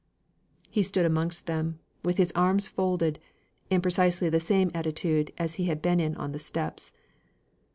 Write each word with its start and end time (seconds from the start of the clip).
He 0.71 0.81
stood 0.81 1.05
amongst 1.05 1.45
them 1.45 1.77
with 2.03 2.17
his 2.17 2.31
arms 2.31 2.67
folded, 2.67 3.19
in 3.69 3.81
precisely 3.81 4.29
the 4.29 4.39
same 4.39 4.71
attitude 4.73 5.31
as 5.37 5.53
he 5.61 5.65
had 5.65 5.79
been 5.79 5.99
in 5.99 6.15
on 6.15 6.31
the 6.31 6.39
steps. 6.39 6.91